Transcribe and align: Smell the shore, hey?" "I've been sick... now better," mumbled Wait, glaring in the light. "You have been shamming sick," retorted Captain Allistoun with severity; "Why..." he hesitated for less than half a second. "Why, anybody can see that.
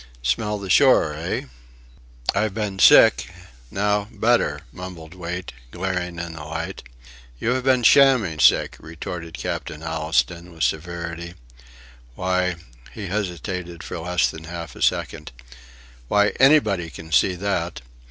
Smell 0.23 0.57
the 0.57 0.67
shore, 0.71 1.13
hey?" 1.13 1.45
"I've 2.33 2.55
been 2.55 2.79
sick... 2.79 3.29
now 3.69 4.07
better," 4.11 4.61
mumbled 4.71 5.13
Wait, 5.13 5.53
glaring 5.69 6.17
in 6.17 6.33
the 6.33 6.43
light. 6.43 6.81
"You 7.37 7.49
have 7.51 7.63
been 7.65 7.83
shamming 7.83 8.39
sick," 8.39 8.77
retorted 8.79 9.35
Captain 9.37 9.83
Allistoun 9.83 10.51
with 10.53 10.63
severity; 10.63 11.35
"Why..." 12.15 12.55
he 12.91 13.09
hesitated 13.09 13.83
for 13.83 13.99
less 13.99 14.27
than 14.27 14.45
half 14.45 14.75
a 14.75 14.81
second. 14.81 15.33
"Why, 16.07 16.29
anybody 16.39 16.89
can 16.89 17.11
see 17.11 17.35
that. 17.35 17.81